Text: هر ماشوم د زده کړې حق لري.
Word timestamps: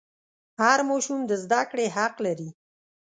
هر 0.61 0.79
ماشوم 0.89 1.19
د 1.27 1.31
زده 1.43 1.61
کړې 1.71 1.85
حق 1.95 2.15
لري. 2.25 2.49